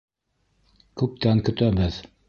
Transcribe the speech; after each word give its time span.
Күптән 1.03 1.47
көтәбеҙ! 1.51 2.05